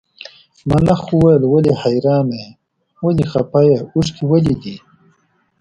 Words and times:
ملخ 0.69 1.01
وویل 1.13 1.43
ولې 1.47 1.73
حیرانه 1.81 2.35
یې 2.43 2.49
ولې 3.05 3.25
خپه 3.31 3.59
یې 3.69 3.77
اوښکي 3.93 4.23
ولې 4.31 4.55
دي. 4.61 4.75